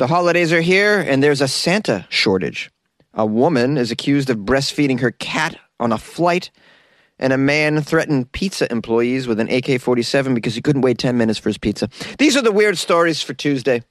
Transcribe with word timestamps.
The 0.00 0.06
holidays 0.06 0.50
are 0.50 0.62
here, 0.62 0.98
and 0.98 1.22
there's 1.22 1.42
a 1.42 1.46
Santa 1.46 2.06
shortage. 2.08 2.70
A 3.12 3.26
woman 3.26 3.76
is 3.76 3.90
accused 3.90 4.30
of 4.30 4.38
breastfeeding 4.38 5.00
her 5.00 5.10
cat 5.10 5.58
on 5.78 5.92
a 5.92 5.98
flight, 5.98 6.50
and 7.18 7.34
a 7.34 7.36
man 7.36 7.82
threatened 7.82 8.32
pizza 8.32 8.72
employees 8.72 9.26
with 9.26 9.38
an 9.40 9.50
AK 9.50 9.78
47 9.78 10.32
because 10.32 10.54
he 10.54 10.62
couldn't 10.62 10.80
wait 10.80 10.96
10 10.96 11.18
minutes 11.18 11.38
for 11.38 11.50
his 11.50 11.58
pizza. 11.58 11.90
These 12.16 12.34
are 12.34 12.40
the 12.40 12.50
weird 12.50 12.78
stories 12.78 13.20
for 13.20 13.34
Tuesday 13.34 13.82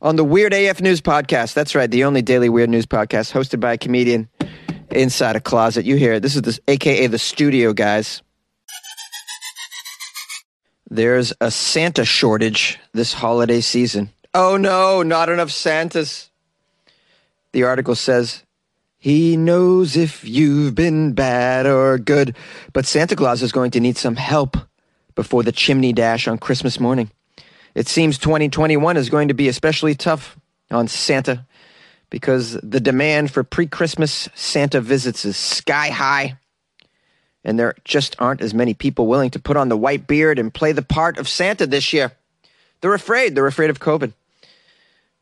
on 0.00 0.14
the 0.14 0.22
Weird 0.22 0.54
AF 0.54 0.80
News 0.80 1.00
Podcast. 1.00 1.54
That's 1.54 1.74
right, 1.74 1.90
the 1.90 2.04
only 2.04 2.22
daily 2.22 2.48
weird 2.48 2.70
news 2.70 2.86
podcast 2.86 3.32
hosted 3.32 3.58
by 3.58 3.72
a 3.72 3.78
comedian 3.78 4.28
inside 4.92 5.34
a 5.34 5.40
closet. 5.40 5.84
You 5.84 5.96
hear 5.96 6.12
it. 6.12 6.20
This 6.20 6.36
is 6.36 6.42
the 6.42 6.56
AKA 6.68 7.08
the 7.08 7.18
studio, 7.18 7.72
guys. 7.72 8.22
There's 10.88 11.32
a 11.40 11.50
Santa 11.50 12.04
shortage 12.04 12.78
this 12.92 13.12
holiday 13.12 13.60
season. 13.60 14.10
Oh 14.34 14.56
no, 14.56 15.02
not 15.02 15.28
enough 15.28 15.50
Santas. 15.50 16.30
The 17.52 17.64
article 17.64 17.94
says, 17.94 18.44
he 18.96 19.36
knows 19.36 19.96
if 19.96 20.24
you've 20.24 20.74
been 20.74 21.12
bad 21.12 21.66
or 21.66 21.98
good, 21.98 22.36
but 22.72 22.86
Santa 22.86 23.14
Claus 23.14 23.42
is 23.42 23.52
going 23.52 23.72
to 23.72 23.80
need 23.80 23.98
some 23.98 24.16
help 24.16 24.56
before 25.14 25.42
the 25.42 25.52
chimney 25.52 25.92
dash 25.92 26.28
on 26.28 26.38
Christmas 26.38 26.80
morning. 26.80 27.10
It 27.74 27.88
seems 27.88 28.16
2021 28.16 28.96
is 28.96 29.10
going 29.10 29.28
to 29.28 29.34
be 29.34 29.48
especially 29.48 29.94
tough 29.94 30.38
on 30.70 30.88
Santa 30.88 31.46
because 32.08 32.52
the 32.62 32.80
demand 32.80 33.32
for 33.32 33.42
pre 33.42 33.66
Christmas 33.66 34.28
Santa 34.34 34.80
visits 34.80 35.24
is 35.24 35.36
sky 35.36 35.88
high, 35.88 36.38
and 37.44 37.58
there 37.58 37.74
just 37.84 38.16
aren't 38.18 38.40
as 38.40 38.54
many 38.54 38.72
people 38.72 39.08
willing 39.08 39.30
to 39.30 39.40
put 39.40 39.56
on 39.58 39.68
the 39.68 39.76
white 39.76 40.06
beard 40.06 40.38
and 40.38 40.54
play 40.54 40.72
the 40.72 40.80
part 40.80 41.18
of 41.18 41.28
Santa 41.28 41.66
this 41.66 41.92
year. 41.92 42.12
They're 42.80 42.94
afraid. 42.94 43.34
They're 43.34 43.46
afraid 43.46 43.70
of 43.70 43.80
COVID. 43.80 44.12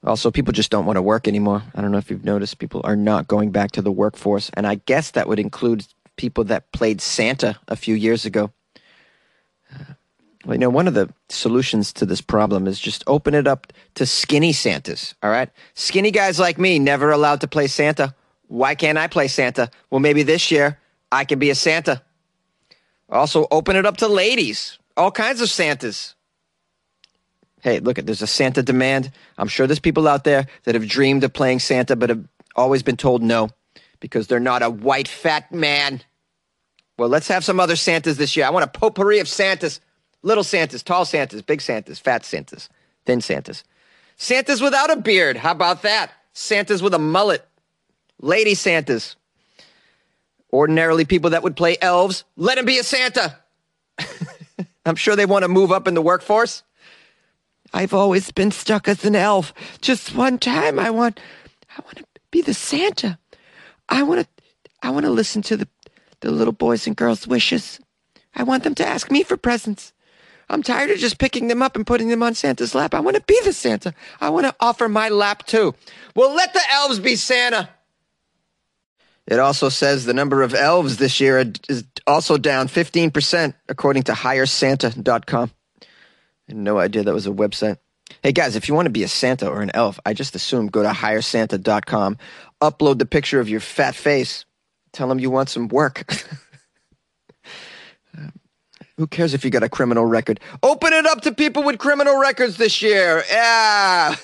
Also, 0.04 0.30
people 0.30 0.52
just 0.52 0.70
don't 0.70 0.86
want 0.86 0.96
to 0.96 1.02
work 1.02 1.28
anymore. 1.28 1.62
I 1.74 1.82
don't 1.82 1.92
know 1.92 1.98
if 1.98 2.10
you've 2.10 2.24
noticed, 2.24 2.58
people 2.58 2.80
are 2.84 2.96
not 2.96 3.28
going 3.28 3.50
back 3.50 3.72
to 3.72 3.82
the 3.82 3.92
workforce. 3.92 4.50
And 4.54 4.66
I 4.66 4.76
guess 4.76 5.10
that 5.10 5.28
would 5.28 5.38
include 5.38 5.86
people 6.16 6.44
that 6.44 6.72
played 6.72 7.00
Santa 7.00 7.58
a 7.68 7.76
few 7.76 7.94
years 7.94 8.24
ago. 8.24 8.50
Well, 10.44 10.54
you 10.54 10.58
know, 10.58 10.70
one 10.70 10.88
of 10.88 10.94
the 10.94 11.12
solutions 11.28 11.92
to 11.94 12.06
this 12.06 12.22
problem 12.22 12.66
is 12.66 12.80
just 12.80 13.04
open 13.06 13.34
it 13.34 13.46
up 13.46 13.72
to 13.96 14.06
skinny 14.06 14.54
Santas, 14.54 15.14
all 15.22 15.30
right? 15.30 15.50
Skinny 15.74 16.10
guys 16.10 16.38
like 16.38 16.58
me, 16.58 16.78
never 16.78 17.10
allowed 17.10 17.42
to 17.42 17.48
play 17.48 17.66
Santa. 17.66 18.14
Why 18.48 18.74
can't 18.74 18.96
I 18.96 19.06
play 19.06 19.28
Santa? 19.28 19.70
Well, 19.90 20.00
maybe 20.00 20.22
this 20.22 20.50
year 20.50 20.78
I 21.12 21.26
can 21.26 21.38
be 21.38 21.50
a 21.50 21.54
Santa. 21.54 22.02
Also, 23.10 23.46
open 23.50 23.76
it 23.76 23.84
up 23.84 23.98
to 23.98 24.08
ladies, 24.08 24.78
all 24.96 25.10
kinds 25.10 25.42
of 25.42 25.50
Santas 25.50 26.14
hey, 27.62 27.80
look, 27.80 27.98
at 27.98 28.06
there's 28.06 28.22
a 28.22 28.26
Santa 28.26 28.62
demand. 28.62 29.10
I'm 29.38 29.48
sure 29.48 29.66
there's 29.66 29.80
people 29.80 30.08
out 30.08 30.24
there 30.24 30.46
that 30.64 30.74
have 30.74 30.86
dreamed 30.86 31.24
of 31.24 31.32
playing 31.32 31.60
Santa, 31.60 31.96
but 31.96 32.10
have 32.10 32.24
always 32.56 32.82
been 32.82 32.96
told 32.96 33.22
no 33.22 33.50
because 34.00 34.26
they're 34.26 34.40
not 34.40 34.62
a 34.62 34.70
white 34.70 35.08
fat 35.08 35.52
man. 35.52 36.02
Well, 36.96 37.08
let's 37.08 37.28
have 37.28 37.44
some 37.44 37.60
other 37.60 37.76
Santas 37.76 38.16
this 38.16 38.36
year. 38.36 38.46
I 38.46 38.50
want 38.50 38.64
a 38.64 38.68
potpourri 38.68 39.20
of 39.20 39.28
Santas 39.28 39.80
little 40.22 40.44
Santas, 40.44 40.82
tall 40.82 41.04
Santas, 41.04 41.42
big 41.42 41.60
Santas, 41.60 41.98
fat 41.98 42.24
Santas, 42.24 42.68
thin 43.06 43.20
Santas. 43.20 43.64
Santas 44.16 44.60
without 44.60 44.90
a 44.90 44.96
beard. 44.96 45.36
How 45.36 45.52
about 45.52 45.82
that? 45.82 46.12
Santas 46.32 46.82
with 46.82 46.94
a 46.94 46.98
mullet. 46.98 47.46
Lady 48.20 48.54
Santas. 48.54 49.16
Ordinarily, 50.52 51.04
people 51.04 51.30
that 51.30 51.42
would 51.42 51.56
play 51.56 51.76
elves, 51.80 52.24
let 52.36 52.58
him 52.58 52.64
be 52.64 52.78
a 52.78 52.84
Santa. 52.84 53.38
I'm 54.84 54.96
sure 54.96 55.14
they 55.14 55.26
want 55.26 55.44
to 55.44 55.48
move 55.48 55.70
up 55.72 55.86
in 55.86 55.94
the 55.94 56.02
workforce. 56.02 56.62
I've 57.72 57.94
always 57.94 58.30
been 58.30 58.50
stuck 58.50 58.88
as 58.88 59.04
an 59.04 59.16
elf. 59.16 59.54
Just 59.80 60.14
one 60.14 60.38
time 60.38 60.78
I 60.78 60.90
want 60.90 61.20
I 61.76 61.82
want 61.84 61.98
to 61.98 62.04
be 62.30 62.42
the 62.42 62.54
Santa. 62.54 63.18
I 63.88 64.02
want 64.02 64.20
to 64.20 64.26
I 64.82 64.90
want 64.90 65.06
to 65.06 65.10
listen 65.10 65.42
to 65.42 65.56
the 65.56 65.68
the 66.20 66.30
little 66.30 66.52
boys 66.52 66.86
and 66.86 66.96
girls' 66.96 67.26
wishes. 67.26 67.80
I 68.34 68.42
want 68.42 68.64
them 68.64 68.74
to 68.76 68.86
ask 68.86 69.10
me 69.10 69.22
for 69.22 69.36
presents. 69.36 69.92
I'm 70.48 70.62
tired 70.62 70.90
of 70.90 70.98
just 70.98 71.18
picking 71.18 71.48
them 71.48 71.62
up 71.62 71.76
and 71.76 71.86
putting 71.86 72.08
them 72.08 72.22
on 72.22 72.34
Santa's 72.34 72.74
lap. 72.74 72.92
I 72.92 73.00
want 73.00 73.16
to 73.16 73.22
be 73.22 73.38
the 73.44 73.52
Santa. 73.52 73.94
I 74.20 74.30
want 74.30 74.46
to 74.46 74.54
offer 74.58 74.88
my 74.88 75.08
lap 75.08 75.46
too. 75.46 75.74
Well, 76.16 76.34
let 76.34 76.52
the 76.52 76.62
elves 76.70 76.98
be 76.98 77.14
Santa. 77.14 77.68
It 79.28 79.38
also 79.38 79.68
says 79.68 80.04
the 80.04 80.14
number 80.14 80.42
of 80.42 80.54
elves 80.54 80.96
this 80.96 81.20
year 81.20 81.52
is 81.68 81.84
also 82.04 82.36
down 82.36 82.66
15%, 82.66 83.54
according 83.68 84.02
to 84.04 84.12
HireSanta.com 84.12 85.52
no 86.54 86.78
idea 86.78 87.02
that 87.02 87.14
was 87.14 87.26
a 87.26 87.30
website. 87.30 87.78
Hey 88.22 88.32
guys, 88.32 88.56
if 88.56 88.68
you 88.68 88.74
want 88.74 88.86
to 88.86 88.90
be 88.90 89.02
a 89.02 89.08
Santa 89.08 89.48
or 89.48 89.62
an 89.62 89.70
elf, 89.72 89.98
I 90.04 90.12
just 90.12 90.34
assume 90.34 90.66
go 90.66 90.82
to 90.82 90.90
hiresanta.com, 90.90 92.18
upload 92.60 92.98
the 92.98 93.06
picture 93.06 93.40
of 93.40 93.48
your 93.48 93.60
fat 93.60 93.94
face, 93.94 94.44
tell 94.92 95.08
them 95.08 95.20
you 95.20 95.30
want 95.30 95.48
some 95.48 95.68
work. 95.68 96.04
Uh, 98.18 98.26
who 98.96 99.06
cares 99.06 99.34
if 99.34 99.44
you 99.44 99.50
got 99.52 99.62
a 99.62 99.68
criminal 99.68 100.04
record? 100.04 100.40
Open 100.64 100.92
it 100.92 101.06
up 101.06 101.20
to 101.20 101.32
people 101.32 101.62
with 101.62 101.78
criminal 101.78 102.18
records 102.18 102.56
this 102.56 102.82
year. 102.82 103.22
Yeah. 103.30 104.16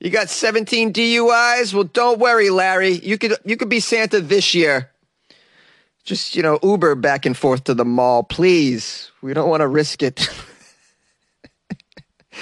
You 0.00 0.10
got 0.10 0.28
17 0.28 0.92
DUIs? 0.92 1.72
Well, 1.72 1.84
don't 1.84 2.18
worry, 2.18 2.50
Larry. 2.50 2.90
You 2.90 3.16
could 3.18 3.36
you 3.44 3.56
could 3.56 3.68
be 3.68 3.78
Santa 3.78 4.20
this 4.20 4.52
year. 4.52 4.90
Just, 6.04 6.36
you 6.36 6.42
know, 6.42 6.58
Uber 6.62 6.96
back 6.96 7.24
and 7.24 7.36
forth 7.36 7.64
to 7.64 7.74
the 7.74 7.84
mall, 7.84 8.24
please. 8.24 9.10
We 9.22 9.32
don't 9.32 9.48
want 9.48 9.62
to 9.62 9.68
risk 9.68 10.02
it. 10.02 10.28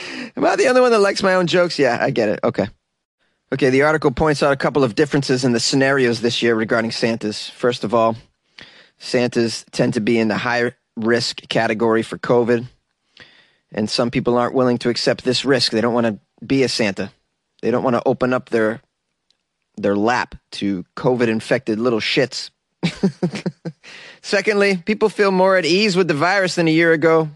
Am 0.36 0.44
I 0.44 0.56
the 0.56 0.68
only 0.68 0.80
one 0.80 0.92
that 0.92 1.00
likes 1.00 1.22
my 1.22 1.34
own 1.34 1.46
jokes? 1.46 1.78
Yeah, 1.78 1.98
I 2.00 2.10
get 2.10 2.28
it. 2.28 2.40
Okay. 2.44 2.68
Okay, 3.52 3.70
the 3.70 3.82
article 3.82 4.10
points 4.10 4.42
out 4.42 4.52
a 4.52 4.56
couple 4.56 4.82
of 4.82 4.94
differences 4.94 5.44
in 5.44 5.52
the 5.52 5.60
scenarios 5.60 6.20
this 6.20 6.42
year 6.42 6.54
regarding 6.54 6.90
Santas. 6.90 7.50
First 7.50 7.84
of 7.84 7.92
all, 7.92 8.16
Santas 8.98 9.64
tend 9.72 9.94
to 9.94 10.00
be 10.00 10.18
in 10.18 10.28
the 10.28 10.38
high 10.38 10.72
risk 10.96 11.46
category 11.48 12.02
for 12.02 12.16
COVID, 12.16 12.66
and 13.72 13.90
some 13.90 14.10
people 14.10 14.38
aren't 14.38 14.54
willing 14.54 14.78
to 14.78 14.88
accept 14.88 15.24
this 15.24 15.44
risk. 15.44 15.72
They 15.72 15.82
don't 15.82 15.92
want 15.92 16.06
to 16.06 16.18
be 16.44 16.62
a 16.62 16.68
Santa. 16.68 17.12
They 17.60 17.70
don't 17.70 17.84
want 17.84 17.94
to 17.94 18.02
open 18.06 18.32
up 18.32 18.48
their 18.48 18.80
their 19.76 19.96
lap 19.96 20.34
to 20.52 20.84
COVID 20.96 21.28
infected 21.28 21.78
little 21.78 22.00
shits. 22.00 22.50
Secondly, 24.22 24.76
people 24.78 25.08
feel 25.08 25.30
more 25.30 25.56
at 25.56 25.64
ease 25.64 25.96
with 25.96 26.08
the 26.08 26.14
virus 26.14 26.54
than 26.54 26.68
a 26.68 26.72
year 26.72 26.92
ago 26.92 27.30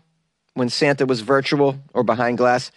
when 0.56 0.68
Santa 0.68 1.06
was 1.06 1.20
virtual 1.20 1.78
or 1.94 2.02
behind 2.02 2.38
glass. 2.38 2.72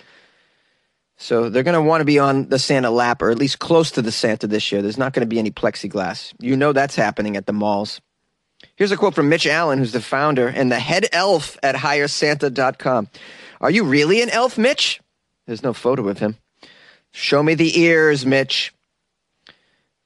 So 1.17 1.50
they're 1.50 1.63
going 1.63 1.75
to 1.75 1.81
want 1.81 2.01
to 2.01 2.06
be 2.06 2.19
on 2.19 2.50
the 2.50 2.59
Santa 2.59 2.90
lap 2.90 3.22
or 3.22 3.29
at 3.29 3.38
least 3.38 3.59
close 3.59 3.91
to 3.91 4.01
the 4.01 4.12
Santa 4.12 4.47
this 4.47 4.72
year. 4.72 4.81
There's 4.81 4.97
not 4.97 5.13
going 5.13 5.25
to 5.25 5.29
be 5.29 5.40
any 5.40 5.51
plexiglass. 5.51 6.34
You 6.39 6.56
know 6.56 6.72
that's 6.72 6.95
happening 6.95 7.35
at 7.35 7.45
the 7.45 7.53
malls. 7.53 8.00
Here's 8.75 8.91
a 8.91 8.97
quote 8.97 9.16
from 9.16 9.29
Mitch 9.29 9.47
Allen, 9.47 9.79
who's 9.79 9.91
the 9.91 10.01
founder 10.01 10.47
and 10.47 10.72
the 10.72 10.79
head 10.79 11.07
elf 11.12 11.57
at 11.63 11.75
hiresanta.com. 11.75 13.09
Are 13.62 13.72
you 13.72 13.84
really 13.84 14.22
an 14.22 14.29
elf, 14.29 14.57
Mitch? 14.57 15.01
There's 15.47 15.63
no 15.63 15.73
photo 15.73 16.07
of 16.07 16.19
him. 16.19 16.38
Show 17.12 17.41
me 17.44 17.56
the 17.56 17.79
ears, 17.79 18.25
Mitch. 18.25 18.73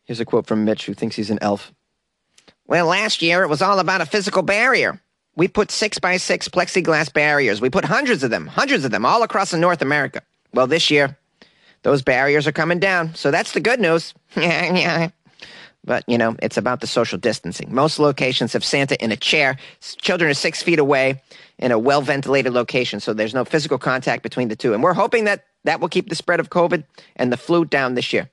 Here's 0.06 0.19
a 0.19 0.25
quote 0.25 0.47
from 0.47 0.66
Mitch, 0.66 0.85
who 0.85 0.94
thinks 0.94 1.16
he's 1.16 1.29
an 1.29 1.39
elf. 1.41 1.72
Well, 2.66 2.88
last 2.88 3.22
year 3.22 3.44
it 3.44 3.50
was 3.50 3.62
all 3.62 3.79
about 3.79 4.01
a 4.01 4.06
physical 4.06 4.41
barrier. 4.41 5.01
We 5.35 5.47
put 5.47 5.71
six 5.71 5.99
by 5.99 6.17
six 6.17 6.47
plexiglass 6.47 7.11
barriers. 7.11 7.59
We 7.59 7.69
put 7.69 7.85
hundreds 7.85 8.23
of 8.23 8.29
them, 8.29 8.47
hundreds 8.47 8.85
of 8.85 8.91
them 8.91 9.05
all 9.05 9.23
across 9.23 9.53
North 9.53 9.81
America. 9.81 10.21
Well, 10.53 10.67
this 10.67 10.91
year, 10.91 11.17
those 11.81 12.01
barriers 12.01 12.47
are 12.47 12.51
coming 12.51 12.79
down. 12.79 13.16
So 13.16 13.31
that's 13.31 13.53
the 13.53 13.59
good 13.59 13.79
news. 13.79 14.13
but, 14.35 16.03
you 16.07 16.17
know, 16.17 16.35
it's 16.41 16.57
about 16.57 16.81
the 16.81 16.88
social 16.88 17.17
distancing. 17.17 17.73
Most 17.73 17.99
locations 17.99 18.53
have 18.53 18.63
Santa 18.63 19.01
in 19.03 19.11
a 19.11 19.17
chair. 19.17 19.57
Children 19.81 20.31
are 20.31 20.35
six 20.35 20.61
feet 20.61 20.79
away 20.79 21.21
in 21.57 21.71
a 21.71 21.79
well 21.79 22.01
ventilated 22.01 22.53
location. 22.53 23.00
So 23.00 23.13
there's 23.13 23.33
no 23.33 23.44
physical 23.44 23.77
contact 23.77 24.21
between 24.23 24.50
the 24.50 24.55
two. 24.55 24.73
And 24.73 24.83
we're 24.83 24.94
hoping 24.94 25.25
that 25.25 25.45
that 25.63 25.79
will 25.79 25.89
keep 25.89 26.09
the 26.09 26.15
spread 26.15 26.39
of 26.39 26.50
COVID 26.50 26.83
and 27.15 27.31
the 27.31 27.38
flu 27.38 27.65
down 27.65 27.95
this 27.95 28.13
year. 28.13 28.29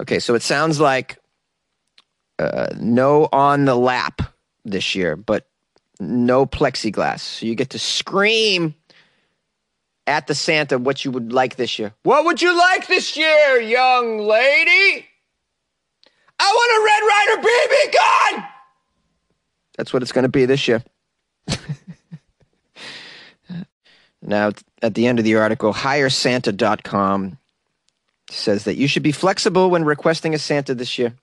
Okay, 0.00 0.18
so 0.18 0.34
it 0.34 0.42
sounds 0.42 0.80
like 0.80 1.18
uh, 2.38 2.68
no 2.78 3.28
on 3.30 3.66
the 3.66 3.74
lap 3.74 4.22
this 4.64 4.94
year, 4.94 5.16
but 5.16 5.46
no 6.02 6.46
plexiglass. 6.46 7.20
So 7.20 7.46
you 7.46 7.54
get 7.54 7.70
to 7.70 7.78
scream 7.78 8.74
at 10.06 10.26
the 10.26 10.34
Santa 10.34 10.78
what 10.78 11.04
you 11.04 11.10
would 11.10 11.32
like 11.32 11.56
this 11.56 11.78
year. 11.78 11.94
What 12.02 12.24
would 12.24 12.42
you 12.42 12.56
like 12.56 12.86
this 12.86 13.16
year, 13.16 13.60
young 13.60 14.18
lady? 14.18 15.06
I 16.38 16.52
want 16.52 16.72
a 16.76 16.84
Red 16.84 17.02
Ryder 17.08 17.42
BB 17.48 17.92
gun! 17.92 18.48
That's 19.76 19.92
what 19.92 20.02
it's 20.02 20.12
going 20.12 20.24
to 20.24 20.28
be 20.28 20.44
this 20.44 20.66
year. 20.66 20.82
now, 24.22 24.50
at 24.82 24.94
the 24.94 25.06
end 25.06 25.18
of 25.18 25.24
the 25.24 25.36
article, 25.36 25.72
hiresanta.com 25.72 27.38
says 28.30 28.64
that 28.64 28.76
you 28.76 28.88
should 28.88 29.02
be 29.02 29.12
flexible 29.12 29.70
when 29.70 29.84
requesting 29.84 30.34
a 30.34 30.38
Santa 30.38 30.74
this 30.74 30.98
year. 30.98 31.14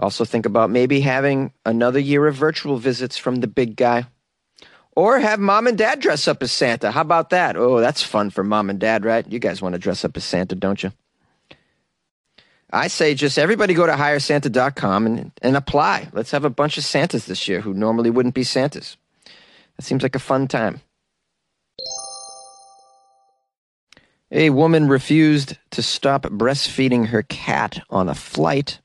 Also, 0.00 0.24
think 0.24 0.46
about 0.46 0.70
maybe 0.70 1.00
having 1.00 1.52
another 1.66 1.98
year 1.98 2.26
of 2.26 2.34
virtual 2.34 2.78
visits 2.78 3.18
from 3.18 3.36
the 3.36 3.46
big 3.46 3.76
guy. 3.76 4.06
Or 4.96 5.18
have 5.18 5.38
mom 5.38 5.66
and 5.66 5.76
dad 5.76 6.00
dress 6.00 6.26
up 6.26 6.42
as 6.42 6.50
Santa. 6.50 6.90
How 6.90 7.02
about 7.02 7.30
that? 7.30 7.56
Oh, 7.56 7.80
that's 7.80 8.02
fun 8.02 8.30
for 8.30 8.42
mom 8.42 8.70
and 8.70 8.80
dad, 8.80 9.04
right? 9.04 9.30
You 9.30 9.38
guys 9.38 9.60
want 9.60 9.74
to 9.74 9.78
dress 9.78 10.04
up 10.04 10.16
as 10.16 10.24
Santa, 10.24 10.54
don't 10.54 10.82
you? 10.82 10.90
I 12.72 12.88
say 12.88 13.14
just 13.14 13.38
everybody 13.38 13.74
go 13.74 13.84
to 13.86 13.92
hiresanta.com 13.92 15.06
and, 15.06 15.32
and 15.42 15.56
apply. 15.56 16.08
Let's 16.12 16.30
have 16.30 16.44
a 16.44 16.50
bunch 16.50 16.78
of 16.78 16.84
Santas 16.84 17.26
this 17.26 17.46
year 17.46 17.60
who 17.60 17.74
normally 17.74 18.10
wouldn't 18.10 18.34
be 18.34 18.44
Santas. 18.44 18.96
That 19.76 19.82
seems 19.82 20.02
like 20.02 20.14
a 20.14 20.20
fun 20.20 20.48
time. 20.48 20.80
A 24.30 24.50
woman 24.50 24.88
refused 24.88 25.58
to 25.72 25.82
stop 25.82 26.22
breastfeeding 26.22 27.08
her 27.08 27.22
cat 27.22 27.82
on 27.90 28.08
a 28.08 28.14
flight. 28.14 28.80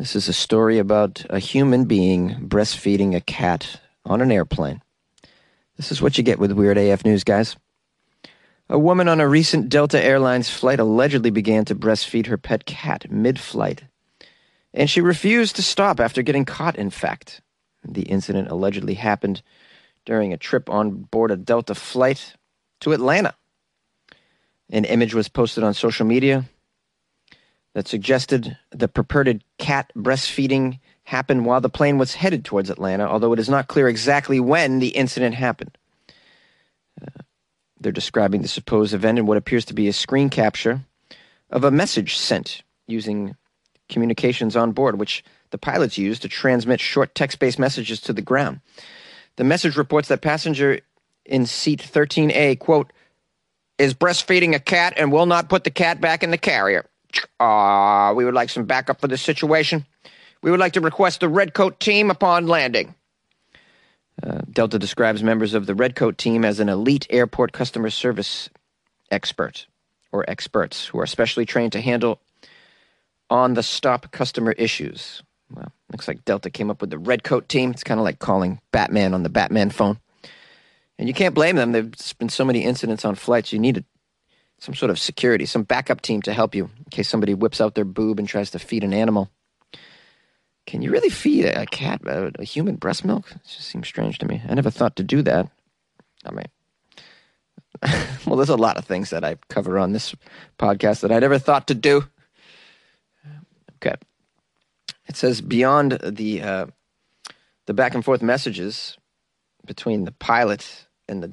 This 0.00 0.16
is 0.16 0.30
a 0.30 0.32
story 0.32 0.78
about 0.78 1.26
a 1.28 1.38
human 1.38 1.84
being 1.84 2.48
breastfeeding 2.48 3.14
a 3.14 3.20
cat 3.20 3.82
on 4.06 4.22
an 4.22 4.32
airplane. 4.32 4.80
This 5.76 5.92
is 5.92 6.00
what 6.00 6.16
you 6.16 6.24
get 6.24 6.38
with 6.38 6.52
Weird 6.52 6.78
AF 6.78 7.04
News, 7.04 7.22
guys. 7.22 7.54
A 8.70 8.78
woman 8.78 9.08
on 9.08 9.20
a 9.20 9.28
recent 9.28 9.68
Delta 9.68 10.02
Airlines 10.02 10.48
flight 10.48 10.80
allegedly 10.80 11.28
began 11.28 11.66
to 11.66 11.74
breastfeed 11.74 12.28
her 12.28 12.38
pet 12.38 12.64
cat 12.64 13.10
mid 13.10 13.38
flight, 13.38 13.84
and 14.72 14.88
she 14.88 15.02
refused 15.02 15.56
to 15.56 15.62
stop 15.62 16.00
after 16.00 16.22
getting 16.22 16.46
caught, 16.46 16.76
in 16.76 16.88
fact. 16.88 17.42
The 17.86 18.04
incident 18.04 18.48
allegedly 18.50 18.94
happened 18.94 19.42
during 20.06 20.32
a 20.32 20.38
trip 20.38 20.70
on 20.70 20.92
board 20.92 21.30
a 21.30 21.36
Delta 21.36 21.74
flight 21.74 22.36
to 22.80 22.94
Atlanta. 22.94 23.34
An 24.70 24.86
image 24.86 25.12
was 25.12 25.28
posted 25.28 25.62
on 25.62 25.74
social 25.74 26.06
media 26.06 26.46
that 27.74 27.88
suggested 27.88 28.56
the 28.70 28.88
purported 28.88 29.44
cat 29.58 29.92
breastfeeding 29.96 30.80
happened 31.04 31.44
while 31.44 31.60
the 31.60 31.68
plane 31.68 31.98
was 31.98 32.14
headed 32.14 32.44
towards 32.44 32.70
Atlanta, 32.70 33.06
although 33.06 33.32
it 33.32 33.38
is 33.38 33.48
not 33.48 33.68
clear 33.68 33.88
exactly 33.88 34.40
when 34.40 34.78
the 34.78 34.88
incident 34.88 35.34
happened. 35.34 35.76
Uh, 37.00 37.22
they're 37.80 37.92
describing 37.92 38.42
the 38.42 38.48
supposed 38.48 38.94
event 38.94 39.18
in 39.18 39.26
what 39.26 39.36
appears 39.36 39.64
to 39.64 39.74
be 39.74 39.88
a 39.88 39.92
screen 39.92 40.28
capture 40.28 40.80
of 41.50 41.64
a 41.64 41.70
message 41.70 42.16
sent 42.16 42.62
using 42.86 43.34
communications 43.88 44.56
on 44.56 44.72
board, 44.72 44.98
which 44.98 45.24
the 45.50 45.58
pilots 45.58 45.98
use 45.98 46.18
to 46.20 46.28
transmit 46.28 46.80
short 46.80 47.14
text 47.14 47.38
based 47.38 47.58
messages 47.58 48.00
to 48.02 48.12
the 48.12 48.22
ground. 48.22 48.60
The 49.36 49.44
message 49.44 49.76
reports 49.76 50.08
that 50.08 50.22
passenger 50.22 50.80
in 51.24 51.46
seat 51.46 51.80
13A, 51.80 52.58
quote, 52.58 52.92
is 53.78 53.94
breastfeeding 53.94 54.54
a 54.54 54.60
cat 54.60 54.94
and 54.96 55.10
will 55.10 55.26
not 55.26 55.48
put 55.48 55.64
the 55.64 55.70
cat 55.70 56.00
back 56.00 56.22
in 56.22 56.30
the 56.30 56.38
carrier. 56.38 56.84
Uh, 57.38 58.12
we 58.16 58.24
would 58.24 58.34
like 58.34 58.50
some 58.50 58.64
backup 58.64 59.00
for 59.00 59.08
this 59.08 59.22
situation. 59.22 59.86
We 60.42 60.50
would 60.50 60.60
like 60.60 60.72
to 60.74 60.80
request 60.80 61.20
the 61.20 61.28
Redcoat 61.28 61.80
team 61.80 62.10
upon 62.10 62.46
landing. 62.46 62.94
Uh, 64.22 64.40
Delta 64.50 64.78
describes 64.78 65.22
members 65.22 65.54
of 65.54 65.66
the 65.66 65.74
Redcoat 65.74 66.18
team 66.18 66.44
as 66.44 66.60
an 66.60 66.68
elite 66.68 67.06
airport 67.10 67.52
customer 67.52 67.90
service 67.90 68.50
expert 69.10 69.66
or 70.12 70.28
experts 70.28 70.86
who 70.86 71.00
are 71.00 71.06
specially 71.06 71.46
trained 71.46 71.72
to 71.72 71.80
handle 71.80 72.20
on 73.28 73.54
the 73.54 73.62
stop 73.62 74.10
customer 74.10 74.52
issues. 74.52 75.22
Well, 75.52 75.72
looks 75.90 76.08
like 76.08 76.24
Delta 76.24 76.50
came 76.50 76.70
up 76.70 76.80
with 76.80 76.90
the 76.90 76.98
Redcoat 76.98 77.48
team. 77.48 77.70
It's 77.70 77.84
kind 77.84 77.98
of 77.98 78.04
like 78.04 78.18
calling 78.18 78.60
Batman 78.72 79.14
on 79.14 79.22
the 79.22 79.28
Batman 79.28 79.70
phone. 79.70 79.98
And 80.98 81.08
you 81.08 81.14
can't 81.14 81.34
blame 81.34 81.56
them. 81.56 81.72
There's 81.72 82.12
been 82.14 82.28
so 82.28 82.44
many 82.44 82.64
incidents 82.64 83.04
on 83.04 83.14
flights. 83.14 83.52
You 83.52 83.58
need 83.58 83.78
a, 83.78 83.84
some 84.60 84.74
sort 84.74 84.90
of 84.90 84.98
security, 84.98 85.46
some 85.46 85.62
backup 85.62 86.02
team 86.02 86.22
to 86.22 86.32
help 86.32 86.54
you 86.54 86.70
in 86.78 86.84
case 86.90 87.08
somebody 87.08 87.34
whips 87.34 87.60
out 87.60 87.74
their 87.74 87.84
boob 87.84 88.18
and 88.18 88.28
tries 88.28 88.50
to 88.50 88.58
feed 88.58 88.84
an 88.84 88.92
animal. 88.92 89.30
Can 90.66 90.82
you 90.82 90.92
really 90.92 91.08
feed 91.08 91.46
a 91.46 91.66
cat 91.66 92.02
a, 92.06 92.30
a 92.38 92.44
human 92.44 92.76
breast 92.76 93.04
milk? 93.04 93.30
It 93.32 93.42
just 93.44 93.68
seems 93.68 93.88
strange 93.88 94.18
to 94.18 94.28
me. 94.28 94.42
I 94.48 94.54
never 94.54 94.70
thought 94.70 94.96
to 94.96 95.02
do 95.02 95.22
that. 95.22 95.50
I 96.24 96.30
mean, 96.30 96.46
well, 98.26 98.36
there's 98.36 98.50
a 98.50 98.56
lot 98.56 98.76
of 98.76 98.84
things 98.84 99.10
that 99.10 99.24
I 99.24 99.36
cover 99.48 99.78
on 99.78 99.92
this 99.92 100.14
podcast 100.58 101.00
that 101.00 101.10
I 101.10 101.18
never 101.18 101.38
thought 101.38 101.66
to 101.68 101.74
do. 101.74 102.04
Okay. 103.76 103.96
It 105.08 105.16
says 105.16 105.40
beyond 105.40 105.98
the 106.04 106.42
uh, 106.42 106.66
the 107.66 107.74
back 107.74 107.94
and 107.94 108.04
forth 108.04 108.20
messages 108.20 108.98
between 109.66 110.04
the 110.04 110.12
pilot 110.12 110.86
and 111.08 111.22
the 111.22 111.32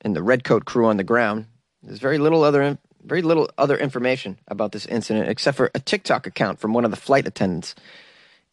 and 0.00 0.16
the 0.16 0.22
redcoat 0.22 0.64
crew 0.64 0.86
on 0.86 0.96
the 0.96 1.04
ground, 1.04 1.46
there's 1.84 1.98
very 1.98 2.18
little 2.18 2.42
other 2.42 2.78
very 3.02 3.22
little 3.22 3.50
other 3.58 3.76
information 3.76 4.38
about 4.48 4.72
this 4.72 4.86
incident 4.86 5.28
except 5.28 5.56
for 5.56 5.70
a 5.74 5.80
TikTok 5.80 6.26
account 6.26 6.58
from 6.58 6.72
one 6.72 6.84
of 6.84 6.90
the 6.90 6.96
flight 6.96 7.26
attendants 7.26 7.74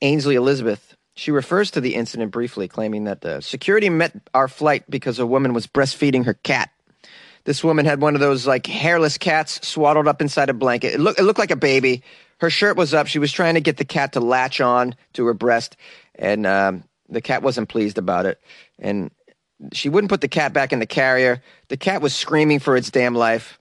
Ainsley 0.02 0.36
Elizabeth. 0.36 0.96
She 1.14 1.32
refers 1.32 1.72
to 1.72 1.82
the 1.82 1.96
incident 1.96 2.32
briefly, 2.32 2.68
claiming 2.68 3.04
that 3.04 3.22
the 3.22 3.42
security 3.42 3.90
met 3.90 4.14
our 4.34 4.48
flight 4.48 4.90
because 4.90 5.20
a 5.20 5.26
woman 5.26 5.54
was 5.54 5.68
breastfeeding 5.68 6.26
her 6.26 6.34
cat. 6.34 6.72
This 7.44 7.64
woman 7.64 7.86
had 7.86 8.02
one 8.02 8.16
of 8.16 8.22
those 8.22 8.48
like 8.48 8.66
hairless 8.68 9.18
cats 9.18 9.66
swaddled 9.68 10.08
up 10.08 10.22
inside 10.22 10.50
a 10.50 10.54
blanket. 10.54 10.96
It, 10.96 11.00
look, 11.00 11.20
it 11.20 11.24
looked 11.24 11.40
like 11.40 11.52
a 11.52 11.56
baby. 11.56 12.04
Her 12.40 12.50
shirt 12.50 12.78
was 12.78 12.94
up. 12.94 13.08
She 13.08 13.20
was 13.20 13.32
trying 13.32 13.56
to 13.56 13.62
get 13.62 13.78
the 13.78 13.86
cat 13.86 14.14
to 14.14 14.20
latch 14.20 14.62
on 14.62 14.96
to 15.14 15.26
her 15.26 15.34
breast, 15.34 15.76
and 16.16 16.46
um, 16.48 16.84
the 17.10 17.22
cat 17.22 17.44
wasn't 17.44 17.70
pleased 17.70 17.98
about 17.98 18.26
it. 18.26 18.40
And 18.80 19.12
she 19.74 19.90
wouldn't 19.90 20.10
put 20.10 20.22
the 20.22 20.28
cat 20.28 20.54
back 20.54 20.74
in 20.74 20.80
the 20.80 20.86
carrier. 20.86 21.42
The 21.68 21.78
cat 21.78 22.02
was 22.02 22.16
screaming 22.16 22.60
for 22.60 22.76
its 22.76 22.90
damn 22.90 23.16
life. 23.16 23.60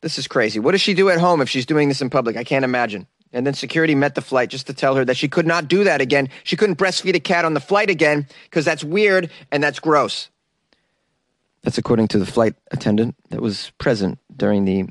This 0.00 0.18
is 0.18 0.26
crazy. 0.26 0.58
What 0.58 0.72
does 0.72 0.80
she 0.80 0.94
do 0.94 1.10
at 1.10 1.20
home 1.20 1.40
if 1.40 1.48
she's 1.48 1.66
doing 1.66 1.88
this 1.88 2.00
in 2.00 2.10
public? 2.10 2.36
I 2.36 2.44
can't 2.44 2.64
imagine. 2.64 3.06
And 3.32 3.46
then 3.46 3.54
security 3.54 3.94
met 3.94 4.14
the 4.14 4.22
flight 4.22 4.50
just 4.50 4.66
to 4.66 4.74
tell 4.74 4.96
her 4.96 5.04
that 5.04 5.16
she 5.16 5.28
could 5.28 5.46
not 5.46 5.68
do 5.68 5.84
that 5.84 6.00
again. 6.00 6.28
She 6.42 6.56
couldn't 6.56 6.76
breastfeed 6.78 7.14
a 7.14 7.20
cat 7.20 7.44
on 7.44 7.54
the 7.54 7.60
flight 7.60 7.90
again 7.90 8.26
because 8.44 8.64
that's 8.64 8.82
weird 8.82 9.30
and 9.52 9.62
that's 9.62 9.78
gross. 9.78 10.30
That's 11.62 11.78
according 11.78 12.08
to 12.08 12.18
the 12.18 12.26
flight 12.26 12.54
attendant 12.70 13.14
that 13.28 13.42
was 13.42 13.70
present 13.78 14.18
during 14.34 14.64
the 14.64 14.88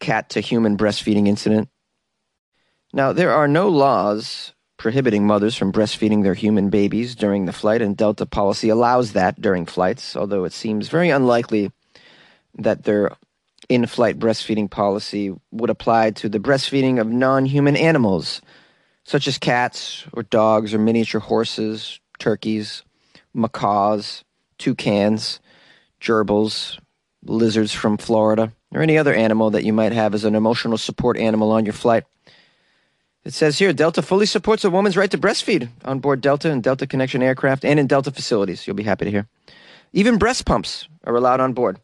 cat 0.00 0.30
to 0.30 0.40
human 0.40 0.76
breastfeeding 0.76 1.28
incident. 1.28 1.68
Now, 2.92 3.12
there 3.12 3.32
are 3.32 3.48
no 3.48 3.68
laws 3.68 4.52
prohibiting 4.82 5.24
mothers 5.24 5.56
from 5.56 5.70
breastfeeding 5.70 6.24
their 6.24 6.34
human 6.34 6.68
babies 6.68 7.14
during 7.14 7.44
the 7.44 7.52
flight, 7.52 7.80
and 7.80 7.96
Delta 7.96 8.26
policy 8.26 8.68
allows 8.68 9.12
that 9.12 9.40
during 9.40 9.64
flights, 9.64 10.16
although 10.16 10.42
it 10.42 10.52
seems 10.52 10.88
very 10.88 11.08
unlikely 11.08 11.70
that 12.58 12.82
their 12.82 13.12
in 13.68 13.86
flight 13.86 14.18
breastfeeding 14.18 14.68
policy 14.68 15.32
would 15.52 15.70
apply 15.70 16.10
to 16.10 16.28
the 16.28 16.40
breastfeeding 16.40 17.00
of 17.00 17.06
non 17.06 17.46
human 17.46 17.76
animals, 17.76 18.42
such 19.04 19.28
as 19.28 19.38
cats 19.38 20.04
or 20.14 20.24
dogs 20.24 20.74
or 20.74 20.80
miniature 20.80 21.20
horses, 21.20 22.00
turkeys, 22.18 22.82
macaws, 23.32 24.24
toucans, 24.58 25.38
gerbils, 26.00 26.80
lizards 27.24 27.72
from 27.72 27.98
Florida, 27.98 28.52
or 28.72 28.82
any 28.82 28.98
other 28.98 29.14
animal 29.14 29.50
that 29.50 29.62
you 29.62 29.72
might 29.72 29.92
have 29.92 30.12
as 30.12 30.24
an 30.24 30.34
emotional 30.34 30.76
support 30.76 31.16
animal 31.16 31.52
on 31.52 31.64
your 31.64 31.72
flight. 31.72 32.02
It 33.24 33.34
says 33.34 33.58
here 33.58 33.72
Delta 33.72 34.02
fully 34.02 34.26
supports 34.26 34.64
a 34.64 34.70
woman's 34.70 34.96
right 34.96 35.10
to 35.10 35.18
breastfeed 35.18 35.68
on 35.84 36.00
board 36.00 36.20
Delta 36.20 36.50
and 36.50 36.62
Delta 36.62 36.86
Connection 36.86 37.22
aircraft 37.22 37.64
and 37.64 37.78
in 37.78 37.86
Delta 37.86 38.10
facilities. 38.10 38.66
You'll 38.66 38.74
be 38.74 38.82
happy 38.82 39.04
to 39.04 39.10
hear. 39.10 39.28
Even 39.92 40.18
breast 40.18 40.44
pumps 40.44 40.88
are 41.04 41.14
allowed 41.14 41.40
on 41.40 41.52
board 41.52 41.78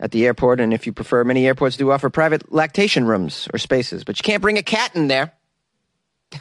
at 0.00 0.10
the 0.10 0.26
airport, 0.26 0.58
and 0.58 0.74
if 0.74 0.86
you 0.86 0.92
prefer, 0.92 1.22
many 1.22 1.46
airports 1.46 1.76
do 1.76 1.92
offer 1.92 2.10
private 2.10 2.52
lactation 2.52 3.06
rooms 3.06 3.48
or 3.52 3.58
spaces, 3.58 4.02
but 4.02 4.18
you 4.18 4.24
can't 4.24 4.42
bring 4.42 4.58
a 4.58 4.62
cat 4.62 4.90
in 4.96 5.06
there. 5.06 5.32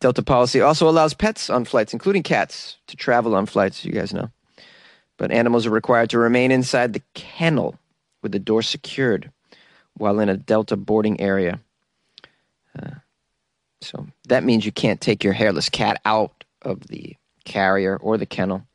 Delta 0.00 0.22
policy 0.22 0.60
also 0.60 0.88
allows 0.88 1.14
pets 1.14 1.48
on 1.48 1.64
flights, 1.64 1.92
including 1.92 2.24
cats, 2.24 2.78
to 2.88 2.96
travel 2.96 3.36
on 3.36 3.46
flights, 3.46 3.84
you 3.84 3.92
guys 3.92 4.12
know. 4.12 4.30
But 5.16 5.30
animals 5.30 5.66
are 5.66 5.70
required 5.70 6.10
to 6.10 6.18
remain 6.18 6.50
inside 6.50 6.92
the 6.92 7.02
kennel 7.14 7.78
with 8.22 8.32
the 8.32 8.38
door 8.38 8.62
secured 8.62 9.30
while 9.98 10.20
in 10.20 10.28
a 10.28 10.36
Delta 10.36 10.76
boarding 10.76 11.20
area. 11.20 11.60
Uh, 12.78 12.96
so 13.80 14.06
that 14.28 14.44
means 14.44 14.64
you 14.64 14.72
can't 14.72 15.00
take 15.00 15.22
your 15.22 15.32
hairless 15.32 15.68
cat 15.68 16.00
out 16.04 16.44
of 16.62 16.86
the 16.88 17.16
carrier 17.44 17.96
or 17.96 18.18
the 18.18 18.26
kennel 18.26 18.66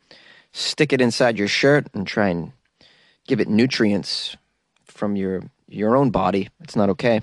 stick 0.54 0.94
it 0.94 1.02
inside 1.02 1.38
your 1.38 1.48
shirt 1.48 1.88
and 1.94 2.08
try 2.08 2.30
and 2.30 2.54
give 3.28 3.42
it 3.42 3.50
nutrients 3.50 4.38
from 4.86 5.16
your 5.16 5.44
your 5.68 5.98
own 5.98 6.12
body. 6.12 6.50
It's 6.62 6.76
not 6.76 6.90
okay. 6.92 7.22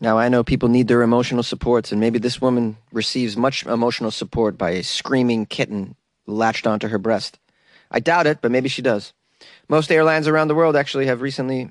Now 0.00 0.18
I 0.18 0.28
know 0.28 0.44
people 0.44 0.68
need 0.68 0.88
their 0.88 1.02
emotional 1.02 1.42
supports, 1.42 1.92
and 1.92 2.00
maybe 2.00 2.18
this 2.18 2.40
woman 2.40 2.76
receives 2.92 3.36
much 3.36 3.64
emotional 3.64 4.10
support 4.10 4.58
by 4.58 4.70
a 4.70 4.82
screaming 4.82 5.46
kitten 5.46 5.94
latched 6.26 6.66
onto 6.66 6.88
her 6.88 6.98
breast. 6.98 7.38
I 7.90 8.00
doubt 8.00 8.26
it, 8.26 8.40
but 8.42 8.50
maybe 8.50 8.68
she 8.68 8.82
does. 8.82 9.12
Most 9.68 9.92
airlines 9.92 10.26
around 10.26 10.48
the 10.48 10.54
world 10.54 10.76
actually 10.76 11.06
have 11.06 11.22
recently 11.22 11.70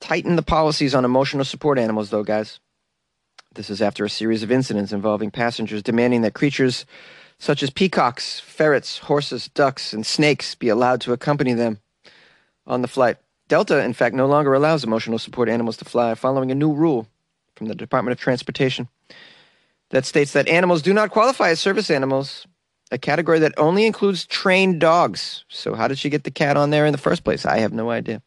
tightened 0.00 0.38
the 0.38 0.42
policies 0.42 0.94
on 0.94 1.04
emotional 1.04 1.44
support 1.44 1.78
animals, 1.78 2.10
though, 2.10 2.24
guys. 2.24 2.60
This 3.54 3.70
is 3.70 3.82
after 3.82 4.04
a 4.04 4.10
series 4.10 4.42
of 4.42 4.52
incidents 4.52 4.92
involving 4.92 5.30
passengers 5.30 5.82
demanding 5.82 6.22
that 6.22 6.34
creatures 6.34 6.86
such 7.38 7.62
as 7.62 7.70
peacocks, 7.70 8.40
ferrets, 8.40 8.98
horses, 8.98 9.48
ducks, 9.48 9.92
and 9.92 10.04
snakes, 10.04 10.54
be 10.54 10.68
allowed 10.68 11.00
to 11.02 11.12
accompany 11.12 11.54
them 11.54 11.78
on 12.66 12.82
the 12.82 12.88
flight. 12.88 13.16
Delta, 13.48 13.82
in 13.82 13.94
fact, 13.94 14.14
no 14.14 14.26
longer 14.26 14.54
allows 14.54 14.84
emotional 14.84 15.18
support 15.18 15.48
animals 15.48 15.76
to 15.78 15.84
fly, 15.84 16.14
following 16.14 16.50
a 16.50 16.54
new 16.54 16.72
rule 16.72 17.06
from 17.54 17.68
the 17.68 17.74
Department 17.74 18.12
of 18.12 18.20
Transportation. 18.20 18.88
that 19.90 20.04
states 20.04 20.34
that 20.34 20.48
animals 20.48 20.82
do 20.82 20.92
not 20.92 21.10
qualify 21.10 21.48
as 21.48 21.58
service 21.58 21.90
animals, 21.90 22.46
a 22.90 22.98
category 22.98 23.38
that 23.38 23.54
only 23.56 23.86
includes 23.86 24.26
trained 24.26 24.80
dogs. 24.80 25.44
So, 25.48 25.74
how 25.74 25.88
did 25.88 25.98
she 25.98 26.10
get 26.10 26.24
the 26.24 26.30
cat 26.30 26.56
on 26.56 26.70
there 26.70 26.84
in 26.84 26.92
the 26.92 26.98
first 26.98 27.24
place? 27.24 27.46
I 27.46 27.58
have 27.58 27.72
no 27.72 27.90
idea. 27.90 28.22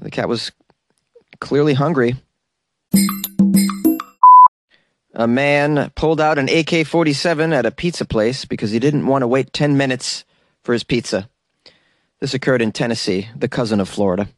The 0.00 0.10
cat 0.10 0.28
was 0.28 0.52
clearly 1.40 1.74
hungry. 1.74 2.16
A 5.14 5.26
man 5.26 5.90
pulled 5.96 6.20
out 6.20 6.38
an 6.38 6.48
AK 6.48 6.86
47 6.86 7.52
at 7.52 7.66
a 7.66 7.72
pizza 7.72 8.04
place 8.04 8.44
because 8.44 8.70
he 8.70 8.78
didn't 8.78 9.06
want 9.06 9.22
to 9.22 9.28
wait 9.28 9.52
10 9.52 9.76
minutes 9.76 10.24
for 10.62 10.72
his 10.72 10.84
pizza. 10.84 11.28
This 12.20 12.34
occurred 12.34 12.62
in 12.62 12.72
Tennessee, 12.72 13.28
the 13.34 13.48
cousin 13.48 13.80
of 13.80 13.88
Florida. 13.88 14.28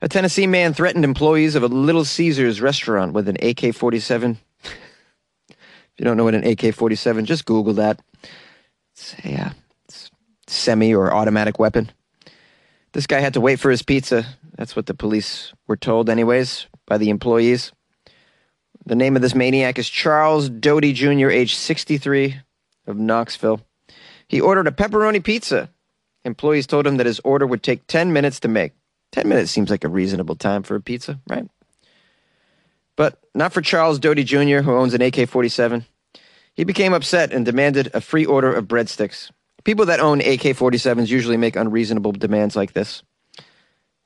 A 0.00 0.08
Tennessee 0.08 0.46
man 0.46 0.74
threatened 0.74 1.04
employees 1.04 1.54
of 1.54 1.62
a 1.62 1.68
Little 1.68 2.04
Caesars 2.04 2.60
restaurant 2.60 3.12
with 3.12 3.28
an 3.28 3.36
AK 3.42 3.74
47. 3.74 4.38
if 4.64 5.56
you 5.98 6.04
don't 6.04 6.16
know 6.16 6.24
what 6.24 6.34
an 6.34 6.44
AK 6.44 6.74
47, 6.74 7.24
just 7.24 7.44
Google 7.44 7.74
that. 7.74 8.00
It's 8.92 9.14
a 9.24 9.34
uh, 9.34 9.50
semi 10.46 10.94
or 10.94 11.12
automatic 11.12 11.58
weapon. 11.58 11.90
This 12.92 13.06
guy 13.06 13.20
had 13.20 13.34
to 13.34 13.40
wait 13.40 13.58
for 13.58 13.70
his 13.70 13.82
pizza. 13.82 14.26
That's 14.62 14.76
what 14.76 14.86
the 14.86 14.94
police 14.94 15.52
were 15.66 15.76
told, 15.76 16.08
anyways, 16.08 16.68
by 16.86 16.96
the 16.96 17.10
employees. 17.10 17.72
The 18.86 18.94
name 18.94 19.16
of 19.16 19.22
this 19.22 19.34
maniac 19.34 19.76
is 19.76 19.88
Charles 19.88 20.48
Doty 20.48 20.92
Jr., 20.92 21.30
age 21.30 21.56
63, 21.56 22.36
of 22.86 22.96
Knoxville. 22.96 23.60
He 24.28 24.40
ordered 24.40 24.68
a 24.68 24.70
pepperoni 24.70 25.24
pizza. 25.24 25.68
Employees 26.24 26.68
told 26.68 26.86
him 26.86 26.98
that 26.98 27.06
his 27.06 27.18
order 27.24 27.44
would 27.44 27.64
take 27.64 27.88
10 27.88 28.12
minutes 28.12 28.38
to 28.38 28.46
make. 28.46 28.74
10 29.10 29.28
minutes 29.28 29.50
seems 29.50 29.68
like 29.68 29.82
a 29.82 29.88
reasonable 29.88 30.36
time 30.36 30.62
for 30.62 30.76
a 30.76 30.80
pizza, 30.80 31.18
right? 31.28 31.48
But 32.94 33.18
not 33.34 33.52
for 33.52 33.62
Charles 33.62 33.98
Doty 33.98 34.22
Jr., 34.22 34.60
who 34.60 34.76
owns 34.76 34.94
an 34.94 35.02
AK 35.02 35.28
47. 35.28 35.86
He 36.54 36.62
became 36.62 36.92
upset 36.92 37.32
and 37.32 37.44
demanded 37.44 37.90
a 37.94 38.00
free 38.00 38.24
order 38.24 38.54
of 38.54 38.68
breadsticks. 38.68 39.32
People 39.64 39.86
that 39.86 39.98
own 39.98 40.20
AK 40.20 40.54
47s 40.54 41.08
usually 41.08 41.36
make 41.36 41.56
unreasonable 41.56 42.12
demands 42.12 42.54
like 42.54 42.74
this. 42.74 43.02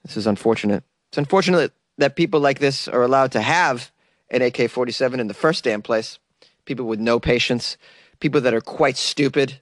This 0.06 0.16
is 0.16 0.26
unfortunate. 0.26 0.84
It's 1.08 1.18
unfortunate 1.18 1.72
that 1.98 2.14
people 2.14 2.40
like 2.40 2.60
this 2.60 2.86
are 2.86 3.02
allowed 3.02 3.32
to 3.32 3.40
have 3.40 3.90
an 4.30 4.40
AK 4.42 4.70
47 4.70 5.18
in 5.18 5.26
the 5.26 5.34
first 5.34 5.64
damn 5.64 5.82
place. 5.82 6.18
People 6.64 6.86
with 6.86 7.00
no 7.00 7.18
patience, 7.18 7.76
people 8.20 8.40
that 8.42 8.54
are 8.54 8.60
quite 8.60 8.96
stupid. 8.96 9.60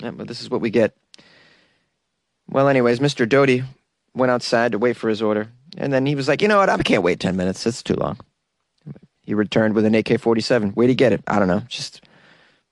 Yeah, 0.00 0.10
but 0.10 0.28
this 0.28 0.40
is 0.40 0.50
what 0.50 0.60
we 0.60 0.70
get. 0.70 0.96
Well, 2.48 2.68
anyways, 2.68 2.98
Mr. 3.00 3.28
Doty 3.28 3.62
went 4.14 4.30
outside 4.30 4.72
to 4.72 4.78
wait 4.78 4.96
for 4.96 5.08
his 5.08 5.22
order. 5.22 5.48
And 5.76 5.92
then 5.92 6.06
he 6.06 6.14
was 6.14 6.28
like, 6.28 6.42
you 6.42 6.48
know 6.48 6.58
what? 6.58 6.70
I 6.70 6.82
can't 6.82 7.02
wait 7.02 7.20
10 7.20 7.36
minutes. 7.36 7.66
It's 7.66 7.82
too 7.82 7.94
long. 7.94 8.18
He 9.22 9.34
returned 9.34 9.74
with 9.74 9.84
an 9.84 9.94
AK 9.94 10.20
47. 10.20 10.70
Where'd 10.70 10.88
he 10.88 10.94
get 10.94 11.12
it? 11.12 11.22
I 11.26 11.38
don't 11.38 11.48
know. 11.48 11.62
Just 11.68 12.02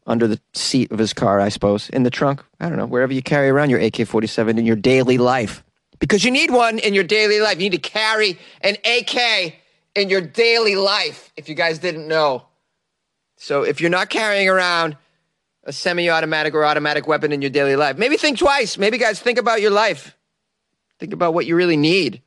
under 0.07 0.27
the 0.27 0.41
seat 0.55 0.91
of 0.91 0.99
his 0.99 1.13
car, 1.13 1.41
I 1.41 1.51
suppose. 1.51 1.89
In 1.91 2.03
the 2.03 2.11
trunk. 2.11 2.43
I 2.59 2.69
don't 2.69 2.79
know. 2.79 2.87
Wherever 2.87 3.13
you 3.13 3.23
carry 3.23 3.49
around 3.49 3.71
your 3.71 3.81
AK 3.81 4.07
47 4.07 4.59
in 4.59 4.65
your 4.65 4.77
daily 4.77 5.19
life. 5.19 5.63
Because 5.99 6.25
you 6.25 6.31
need 6.31 6.51
one 6.51 6.79
in 6.79 6.95
your 6.95 7.05
daily 7.05 7.41
life. 7.41 7.55
You 7.55 7.71
need 7.71 7.83
to 7.83 7.91
carry 7.91 8.39
an 8.61 8.77
AK 8.85 9.55
in 9.95 10.11
your 10.11 10.21
daily 10.21 10.77
life, 10.77 11.33
if 11.37 11.49
you 11.49 11.55
guys 11.55 11.79
didn't 11.79 12.07
know. 12.07 12.47
So 13.37 13.63
if 13.63 13.81
you're 13.81 13.91
not 13.91 14.11
carrying 14.11 14.49
around 14.49 14.97
a 15.65 15.73
semi 15.73 16.09
automatic 16.09 16.55
or 16.55 16.65
automatic 16.65 17.07
weapon 17.07 17.33
in 17.33 17.43
your 17.43 17.51
daily 17.51 17.77
life, 17.77 17.99
maybe 17.99 18.17
think 18.17 18.39
twice. 18.39 18.79
Maybe, 18.79 18.99
guys, 18.99 19.21
think 19.21 19.39
about 19.39 19.61
your 19.61 19.71
life. 19.71 20.17
Think 20.99 21.13
about 21.13 21.35
what 21.35 21.47
you 21.47 21.57
really 21.57 21.77
need. 21.77 22.23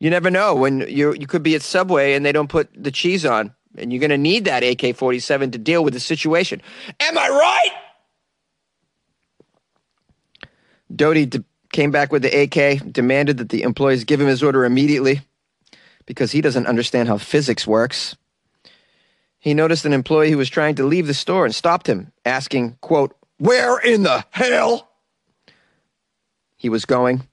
You 0.00 0.10
never 0.10 0.30
know 0.30 0.54
when 0.54 0.80
you 0.80 1.14
you 1.14 1.26
could 1.26 1.42
be 1.42 1.54
at 1.54 1.62
Subway 1.62 2.14
and 2.14 2.26
they 2.26 2.32
don't 2.32 2.48
put 2.48 2.68
the 2.76 2.90
cheese 2.90 3.24
on, 3.24 3.54
and 3.78 3.92
you're 3.92 4.00
going 4.00 4.10
to 4.10 4.18
need 4.18 4.44
that 4.44 4.62
AK-47 4.62 5.52
to 5.52 5.58
deal 5.58 5.82
with 5.82 5.94
the 5.94 6.00
situation. 6.00 6.60
Am 7.00 7.16
I 7.16 7.28
right? 7.28 7.70
Doty 10.94 11.30
came 11.74 11.90
back 11.90 12.12
with 12.12 12.22
the 12.22 12.42
AK, 12.42 12.92
demanded 12.92 13.38
that 13.38 13.48
the 13.48 13.62
employees 13.62 14.04
give 14.04 14.20
him 14.20 14.28
his 14.28 14.44
order 14.44 14.64
immediately 14.64 15.22
because 16.06 16.30
he 16.30 16.40
doesn't 16.40 16.68
understand 16.68 17.08
how 17.08 17.18
physics 17.18 17.66
works. 17.66 18.16
He 19.40 19.54
noticed 19.54 19.84
an 19.84 19.92
employee 19.92 20.30
who 20.30 20.38
was 20.38 20.48
trying 20.48 20.76
to 20.76 20.84
leave 20.84 21.08
the 21.08 21.12
store 21.12 21.44
and 21.44 21.54
stopped 21.54 21.88
him, 21.88 22.12
asking, 22.24 22.78
quote, 22.80 23.14
Where 23.38 23.78
in 23.78 24.04
the 24.04 24.24
hell? 24.30 24.88
He 26.56 26.68
was 26.68 26.84
going. 26.84 27.26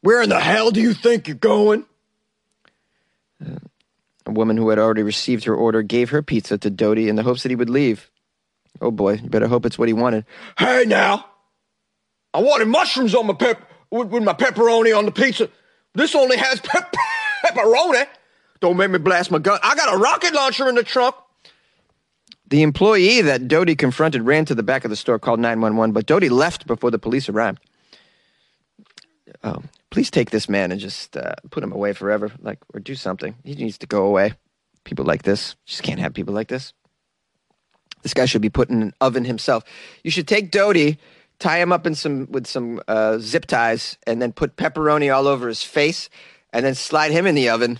Where 0.00 0.22
in 0.22 0.30
the 0.30 0.40
hell 0.40 0.70
do 0.70 0.80
you 0.80 0.94
think 0.94 1.28
you're 1.28 1.36
going? 1.36 1.84
Uh, 3.40 3.58
a 4.24 4.30
woman 4.32 4.56
who 4.56 4.70
had 4.70 4.78
already 4.78 5.02
received 5.02 5.44
her 5.44 5.54
order 5.54 5.82
gave 5.82 6.10
her 6.10 6.22
pizza 6.22 6.56
to 6.56 6.70
Doty 6.70 7.08
in 7.08 7.16
the 7.16 7.22
hopes 7.22 7.42
that 7.42 7.50
he 7.50 7.56
would 7.56 7.70
leave. 7.70 8.10
Oh 8.80 8.90
boy, 8.90 9.20
you 9.22 9.28
better 9.28 9.46
hope 9.46 9.66
it's 9.66 9.78
what 9.78 9.88
he 9.88 9.92
wanted. 9.92 10.24
Hey 10.58 10.84
now! 10.86 11.26
I 12.34 12.40
wanted 12.40 12.68
mushrooms 12.68 13.14
on 13.14 13.26
my 13.26 13.34
pep 13.34 13.62
with, 13.90 14.08
with 14.08 14.22
my 14.22 14.32
pepperoni 14.32 14.96
on 14.96 15.04
the 15.04 15.12
pizza. 15.12 15.48
This 15.94 16.14
only 16.14 16.36
has 16.36 16.60
pep- 16.64 16.94
pepperoni. 17.44 18.06
Don't 18.60 18.76
make 18.76 18.90
me 18.90 18.98
blast 18.98 19.30
my 19.30 19.38
gun. 19.38 19.58
I 19.62 19.74
got 19.74 19.94
a 19.94 19.98
rocket 19.98 20.34
launcher 20.34 20.68
in 20.68 20.76
the 20.76 20.84
trunk. 20.84 21.16
The 22.48 22.62
employee 22.62 23.22
that 23.22 23.48
Doty 23.48 23.74
confronted 23.74 24.22
ran 24.22 24.44
to 24.44 24.54
the 24.54 24.62
back 24.62 24.84
of 24.84 24.90
the 24.90 24.96
store, 24.96 25.18
called 25.18 25.40
911, 25.40 25.92
but 25.92 26.06
Doty 26.06 26.28
left 26.28 26.66
before 26.66 26.90
the 26.90 26.98
police 26.98 27.28
arrived. 27.28 27.60
Oh, 29.42 29.62
please 29.90 30.10
take 30.10 30.30
this 30.30 30.48
man 30.48 30.70
and 30.70 30.80
just 30.80 31.16
uh, 31.16 31.34
put 31.50 31.64
him 31.64 31.72
away 31.72 31.92
forever, 31.92 32.30
like 32.40 32.58
or 32.74 32.80
do 32.80 32.94
something. 32.94 33.34
He 33.42 33.54
needs 33.54 33.78
to 33.78 33.86
go 33.86 34.04
away. 34.04 34.34
People 34.84 35.04
like 35.04 35.22
this 35.22 35.56
just 35.64 35.82
can't 35.82 36.00
have 36.00 36.12
people 36.12 36.34
like 36.34 36.48
this. 36.48 36.72
This 38.02 38.14
guy 38.14 38.26
should 38.26 38.42
be 38.42 38.50
put 38.50 38.68
in 38.68 38.82
an 38.82 38.94
oven 39.00 39.24
himself. 39.24 39.64
You 40.02 40.10
should 40.10 40.28
take 40.28 40.50
Doty, 40.50 40.98
tie 41.42 41.60
him 41.60 41.72
up 41.72 41.86
in 41.86 41.94
some 41.94 42.30
with 42.30 42.46
some 42.46 42.80
uh, 42.88 43.18
zip 43.18 43.46
ties, 43.46 43.98
and 44.06 44.22
then 44.22 44.32
put 44.32 44.56
pepperoni 44.56 45.14
all 45.14 45.26
over 45.26 45.48
his 45.48 45.62
face, 45.62 46.08
and 46.52 46.64
then 46.64 46.74
slide 46.74 47.10
him 47.10 47.26
in 47.26 47.34
the 47.34 47.48
oven 47.48 47.78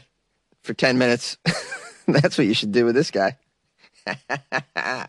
for 0.63 0.75
ten 0.75 0.99
minutes. 0.99 1.39
That's 2.09 2.37
what 2.37 2.47
you 2.47 2.55
should 2.55 2.73
do 2.73 2.85
with 2.85 2.95
this 2.95 3.11
guy. 3.11 3.39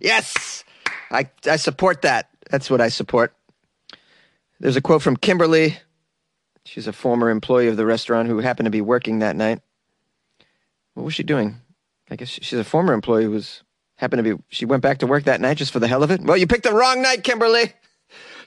yes, 0.00 0.64
I 1.10 1.28
I 1.46 1.56
support 1.56 2.02
that. 2.02 2.30
That's 2.50 2.70
what 2.70 2.80
I 2.80 2.88
support. 2.88 3.34
There's 4.60 4.76
a 4.76 4.80
quote 4.80 5.02
from 5.02 5.16
Kimberly 5.16 5.76
She's 6.66 6.88
a 6.88 6.92
former 6.92 7.30
employee 7.30 7.68
of 7.68 7.76
the 7.76 7.86
restaurant 7.86 8.28
who 8.28 8.38
happened 8.38 8.66
to 8.66 8.70
be 8.70 8.80
working 8.80 9.20
that 9.20 9.36
night. 9.36 9.60
What 10.94 11.04
was 11.04 11.14
she 11.14 11.22
doing? 11.22 11.60
I 12.10 12.16
guess 12.16 12.28
she's 12.28 12.58
a 12.58 12.64
former 12.64 12.92
employee 12.92 13.24
who 13.24 13.30
was 13.30 13.62
happened 13.96 14.24
to 14.24 14.36
be. 14.36 14.42
She 14.48 14.64
went 14.64 14.82
back 14.82 14.98
to 14.98 15.06
work 15.06 15.24
that 15.24 15.40
night 15.40 15.58
just 15.58 15.72
for 15.72 15.78
the 15.78 15.86
hell 15.86 16.02
of 16.02 16.10
it. 16.10 16.20
Well, 16.20 16.36
you 16.36 16.46
picked 16.46 16.64
the 16.64 16.72
wrong 16.72 17.02
night, 17.02 17.22
Kimberly. 17.22 17.72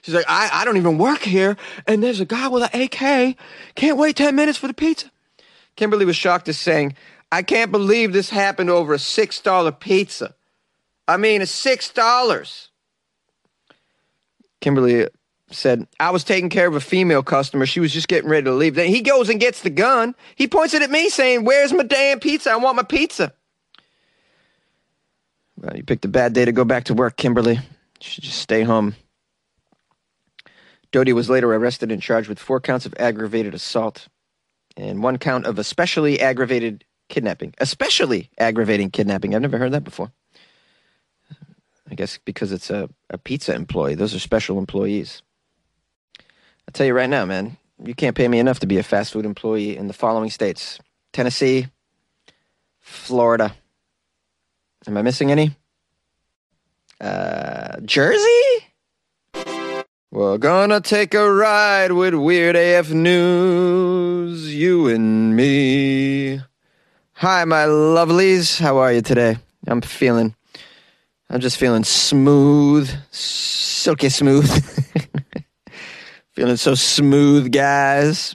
She's 0.02 0.14
like, 0.14 0.24
I, 0.28 0.48
I 0.52 0.64
don't 0.64 0.76
even 0.76 0.98
work 0.98 1.20
here, 1.20 1.56
and 1.86 2.02
there's 2.02 2.20
a 2.20 2.24
guy 2.24 2.48
with 2.48 2.68
an 2.72 2.82
AK. 2.82 3.36
Can't 3.74 3.98
wait 3.98 4.16
ten 4.16 4.34
minutes 4.34 4.58
for 4.58 4.66
the 4.66 4.74
pizza. 4.74 5.10
Kimberly 5.76 6.04
was 6.04 6.16
shocked 6.16 6.48
at 6.48 6.54
saying, 6.54 6.94
I 7.32 7.42
can't 7.42 7.70
believe 7.70 8.12
this 8.12 8.30
happened 8.30 8.70
over 8.70 8.94
a 8.94 8.98
six 8.98 9.40
dollar 9.40 9.72
pizza. 9.72 10.34
I 11.06 11.16
mean, 11.16 11.44
six 11.46 11.90
dollars. 11.90 12.68
Kimberly 14.60 15.06
said, 15.50 15.86
I 15.98 16.10
was 16.10 16.24
taking 16.24 16.50
care 16.50 16.66
of 16.66 16.74
a 16.74 16.80
female 16.80 17.22
customer. 17.22 17.66
She 17.66 17.80
was 17.80 17.92
just 17.92 18.08
getting 18.08 18.30
ready 18.30 18.44
to 18.44 18.52
leave. 18.52 18.74
Then 18.74 18.88
he 18.88 19.00
goes 19.00 19.28
and 19.28 19.40
gets 19.40 19.62
the 19.62 19.70
gun. 19.70 20.14
He 20.36 20.46
points 20.46 20.74
it 20.74 20.82
at 20.82 20.90
me 20.90 21.08
saying, 21.08 21.44
Where's 21.44 21.72
my 21.72 21.82
damn 21.82 22.20
pizza? 22.20 22.50
I 22.50 22.56
want 22.56 22.76
my 22.76 22.82
pizza. 22.82 23.32
Well, 25.56 25.76
you 25.76 25.82
picked 25.82 26.04
a 26.04 26.08
bad 26.08 26.32
day 26.32 26.44
to 26.44 26.52
go 26.52 26.64
back 26.64 26.84
to 26.84 26.94
work, 26.94 27.16
Kimberly. 27.16 27.54
You 27.54 27.60
should 28.00 28.24
just 28.24 28.40
stay 28.40 28.62
home. 28.62 28.94
Doty 30.92 31.12
was 31.12 31.30
later 31.30 31.52
arrested 31.54 31.92
and 31.92 32.02
charged 32.02 32.28
with 32.28 32.38
four 32.38 32.60
counts 32.60 32.86
of 32.86 32.94
aggravated 32.98 33.54
assault 33.54 34.08
and 34.76 35.02
one 35.02 35.18
count 35.18 35.46
of 35.46 35.58
especially 35.58 36.20
aggravated 36.20 36.84
kidnapping. 37.08 37.54
Especially 37.58 38.30
aggravating 38.38 38.90
kidnapping. 38.90 39.34
I've 39.34 39.42
never 39.42 39.58
heard 39.58 39.72
that 39.72 39.84
before. 39.84 40.12
I 41.90 41.94
guess 41.94 42.18
because 42.24 42.52
it's 42.52 42.70
a, 42.70 42.88
a 43.10 43.18
pizza 43.18 43.54
employee. 43.54 43.96
Those 43.96 44.14
are 44.14 44.20
special 44.20 44.58
employees. 44.58 45.22
I'll 46.18 46.72
tell 46.72 46.86
you 46.86 46.94
right 46.94 47.10
now, 47.10 47.24
man, 47.24 47.56
you 47.84 47.94
can't 47.94 48.16
pay 48.16 48.28
me 48.28 48.38
enough 48.38 48.60
to 48.60 48.66
be 48.66 48.78
a 48.78 48.82
fast 48.82 49.12
food 49.12 49.24
employee 49.24 49.76
in 49.76 49.88
the 49.88 49.92
following 49.92 50.30
states 50.30 50.78
Tennessee, 51.12 51.66
Florida. 52.78 53.54
Am 54.86 54.96
I 54.96 55.02
missing 55.02 55.32
any? 55.32 55.56
Uh, 57.00 57.80
Jersey? 57.84 58.69
We're 60.12 60.38
gonna 60.38 60.80
take 60.80 61.14
a 61.14 61.32
ride 61.32 61.92
with 61.92 62.14
Weird 62.14 62.56
AF 62.56 62.90
News, 62.90 64.52
you 64.52 64.88
and 64.88 65.36
me. 65.36 66.40
Hi, 67.12 67.44
my 67.44 67.66
lovelies. 67.66 68.58
How 68.58 68.78
are 68.78 68.92
you 68.92 69.02
today? 69.02 69.36
I'm 69.68 69.80
feeling, 69.80 70.34
I'm 71.28 71.38
just 71.38 71.58
feeling 71.58 71.84
smooth, 71.84 72.90
silky 73.12 74.08
smooth. 74.08 74.50
Feeling 76.32 76.56
so 76.56 76.74
smooth, 76.74 77.52
guys. 77.52 78.34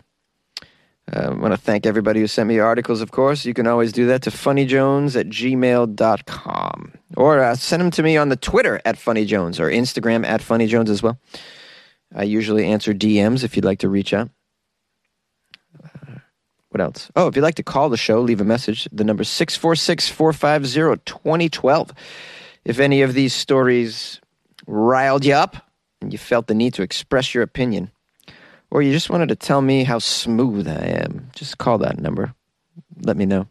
Uh, 1.12 1.20
I 1.20 1.29
want 1.32 1.53
to 1.53 1.58
thank 1.58 1.86
everybody 1.86 2.22
who 2.22 2.27
sent 2.27 2.48
me 2.48 2.60
articles, 2.60 3.01
of 3.01 3.12
course. 3.12 3.46
You 3.46 3.53
can 3.53 3.67
always 3.67 3.91
do 3.91 4.05
that 4.08 4.22
to 4.24 4.29
funnyjones 4.29 5.20
at 5.20 5.27
gmail.com. 5.27 6.94
Or 7.17 7.39
uh, 7.39 7.55
send 7.55 7.82
them 7.82 7.91
to 7.91 8.03
me 8.03 8.15
on 8.15 8.29
the 8.29 8.36
Twitter 8.36 8.82
at 8.86 8.96
funnyjones 8.96 9.60
or 9.60 9.70
Instagram 9.70 10.25
at 10.25 10.41
funnyjones 10.41 10.89
as 10.89 11.03
well. 11.03 11.17
I 12.13 12.24
usually 12.24 12.65
answer 12.65 12.93
DMs 12.93 13.43
if 13.43 13.55
you'd 13.55 13.65
like 13.65 13.79
to 13.79 13.89
reach 13.89 14.13
out. 14.13 14.29
Uh, 15.83 16.19
what 16.69 16.81
else? 16.81 17.09
Oh, 17.15 17.27
if 17.27 17.35
you'd 17.35 17.41
like 17.41 17.55
to 17.55 17.63
call 17.63 17.89
the 17.89 17.97
show, 17.97 18.19
leave 18.21 18.41
a 18.41 18.45
message. 18.45 18.88
The 18.91 19.03
number 19.03 19.24
646 19.24 20.09
450 20.09 21.01
2012. 21.05 21.93
If 22.65 22.79
any 22.79 23.01
of 23.01 23.13
these 23.13 23.33
stories 23.33 24.19
riled 24.67 25.24
you 25.25 25.33
up 25.33 25.71
and 26.01 26.12
you 26.12 26.17
felt 26.17 26.47
the 26.47 26.53
need 26.53 26.74
to 26.75 26.83
express 26.83 27.33
your 27.33 27.43
opinion, 27.43 27.91
or 28.71 28.81
you 28.81 28.91
just 28.91 29.09
wanted 29.09 29.29
to 29.29 29.35
tell 29.35 29.62
me 29.62 29.83
how 29.83 30.00
smooth 30.00 30.67
I 30.67 30.85
am, 31.03 31.29
just 31.35 31.57
call 31.57 31.77
that 31.79 32.00
number. 32.00 32.33
Let 33.01 33.17
me 33.17 33.25
know. 33.25 33.47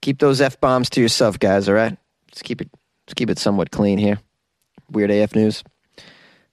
Keep 0.00 0.18
those 0.18 0.40
F 0.40 0.60
bombs 0.60 0.90
to 0.90 1.00
yourself, 1.00 1.38
guys, 1.38 1.68
all 1.68 1.74
right? 1.74 1.96
Let's 2.28 2.42
keep 2.42 2.60
it 2.60 2.70
let's 3.06 3.14
keep 3.14 3.30
it 3.30 3.38
somewhat 3.38 3.70
clean 3.70 3.98
here. 3.98 4.18
Weird 4.90 5.10
AF 5.10 5.34
News. 5.34 5.64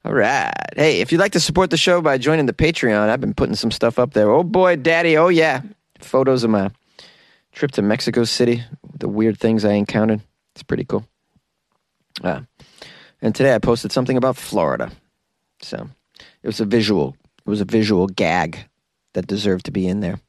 All 0.06 0.14
right. 0.14 0.54
Hey, 0.76 1.02
if 1.02 1.12
you'd 1.12 1.20
like 1.20 1.34
to 1.34 1.40
support 1.40 1.72
the 1.72 1.78
show 1.78 2.02
by 2.02 2.18
joining 2.18 2.46
the 2.46 2.54
Patreon, 2.54 3.10
I've 3.10 3.20
been 3.20 3.34
putting 3.34 3.56
some 3.56 3.72
stuff 3.72 4.00
up 4.00 4.14
there. 4.14 4.30
Oh 4.30 4.44
boy, 4.44 4.78
daddy, 4.78 5.18
oh 5.18 5.28
yeah. 5.28 5.62
Photos 6.00 6.44
of 6.44 6.52
my 6.52 6.72
trip 7.52 7.72
to 7.72 7.82
Mexico 7.82 8.24
City, 8.24 8.64
the 8.98 9.10
weird 9.10 9.38
things 9.38 9.66
I 9.66 9.74
encountered. 9.74 10.22
It's 10.56 10.64
pretty 10.64 10.86
cool. 10.86 11.06
Uh, 12.24 12.42
and 13.22 13.36
today 13.36 13.54
I 13.54 13.60
posted 13.60 13.92
something 13.92 14.16
about 14.16 14.38
Florida. 14.38 14.92
So 15.62 15.90
it 16.44 16.48
was 16.48 16.62
a 16.62 16.66
visual 16.66 17.18
it 17.38 17.50
was 17.50 17.62
a 17.62 17.66
visual 17.66 18.08
gag 18.08 18.60
that 19.14 19.28
deserved 19.28 19.66
to 19.66 19.72
be 19.72 19.88
in 19.88 20.00
there. 20.00 20.20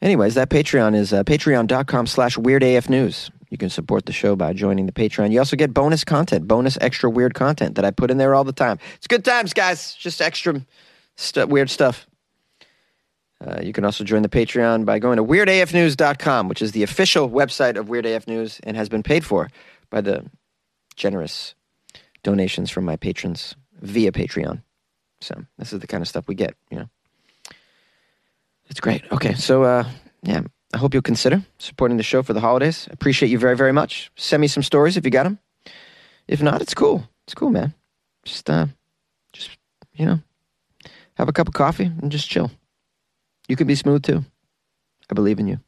Anyways, 0.00 0.34
that 0.34 0.50
Patreon 0.50 0.94
is 0.94 1.12
uh, 1.12 1.24
patreon.com 1.24 2.06
slash 2.06 2.36
weirdafnews. 2.36 3.30
You 3.50 3.58
can 3.58 3.70
support 3.70 4.06
the 4.06 4.12
show 4.12 4.36
by 4.36 4.52
joining 4.52 4.86
the 4.86 4.92
Patreon. 4.92 5.32
You 5.32 5.38
also 5.38 5.56
get 5.56 5.72
bonus 5.72 6.04
content, 6.04 6.46
bonus 6.46 6.76
extra 6.80 7.08
weird 7.08 7.34
content 7.34 7.76
that 7.76 7.84
I 7.84 7.90
put 7.90 8.10
in 8.10 8.18
there 8.18 8.34
all 8.34 8.44
the 8.44 8.52
time. 8.52 8.78
It's 8.96 9.06
good 9.06 9.24
times, 9.24 9.54
guys. 9.54 9.94
Just 9.94 10.20
extra 10.20 10.64
st- 11.16 11.48
weird 11.48 11.70
stuff. 11.70 12.06
Uh, 13.44 13.60
you 13.62 13.72
can 13.72 13.84
also 13.84 14.04
join 14.04 14.22
the 14.22 14.28
Patreon 14.28 14.84
by 14.84 14.98
going 14.98 15.16
to 15.16 15.24
weirdafnews.com, 15.24 16.48
which 16.48 16.60
is 16.60 16.72
the 16.72 16.82
official 16.82 17.30
website 17.30 17.76
of 17.76 17.88
Weird 17.88 18.04
AF 18.04 18.26
News 18.26 18.60
and 18.64 18.76
has 18.76 18.88
been 18.88 19.02
paid 19.02 19.24
for 19.24 19.48
by 19.90 20.00
the 20.00 20.26
generous 20.96 21.54
donations 22.24 22.70
from 22.70 22.84
my 22.84 22.96
patrons 22.96 23.54
via 23.80 24.10
Patreon. 24.10 24.62
So 25.20 25.44
this 25.56 25.72
is 25.72 25.80
the 25.80 25.86
kind 25.86 26.02
of 26.02 26.08
stuff 26.08 26.26
we 26.26 26.34
get, 26.34 26.54
you 26.70 26.78
know. 26.78 26.88
It's 28.68 28.80
great. 28.80 29.02
Okay, 29.10 29.34
so 29.34 29.62
uh, 29.62 29.84
yeah, 30.22 30.42
I 30.72 30.78
hope 30.78 30.92
you'll 30.92 31.02
consider 31.02 31.42
supporting 31.58 31.96
the 31.96 32.02
show 32.02 32.22
for 32.22 32.32
the 32.32 32.40
holidays. 32.40 32.86
I 32.90 32.92
appreciate 32.92 33.30
you 33.30 33.38
very, 33.38 33.56
very 33.56 33.72
much. 33.72 34.10
Send 34.16 34.40
me 34.40 34.48
some 34.48 34.62
stories 34.62 34.96
if 34.96 35.04
you 35.04 35.10
got 35.10 35.24
them. 35.24 35.38
If 36.26 36.42
not, 36.42 36.60
it's 36.60 36.74
cool. 36.74 37.08
It's 37.24 37.34
cool, 37.34 37.50
man. 37.50 37.74
Just, 38.24 38.50
uh, 38.50 38.66
just 39.32 39.50
you 39.94 40.04
know, 40.04 40.20
have 41.14 41.28
a 41.28 41.32
cup 41.32 41.48
of 41.48 41.54
coffee 41.54 41.90
and 42.02 42.12
just 42.12 42.28
chill. 42.28 42.50
You 43.48 43.56
can 43.56 43.66
be 43.66 43.74
smooth 43.74 44.02
too. 44.02 44.24
I 45.10 45.14
believe 45.14 45.38
in 45.38 45.48
you. 45.48 45.60